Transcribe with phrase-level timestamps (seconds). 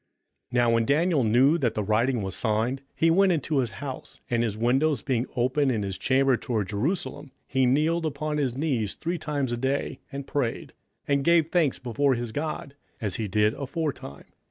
[0.51, 4.19] 27:006:010 Now when Daniel knew that the writing was signed, he went into his house;
[4.31, 8.95] and his windows being open in his chamber toward Jerusalem, he kneeled upon his knees
[8.95, 10.73] three times a day, and prayed,
[11.07, 14.25] and gave thanks before his God, as he did aforetime.